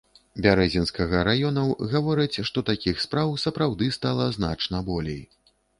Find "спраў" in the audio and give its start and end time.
3.07-3.39